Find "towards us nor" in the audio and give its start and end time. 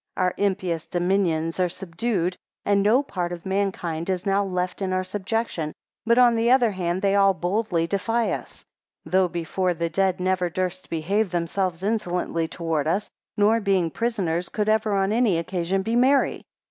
12.47-13.59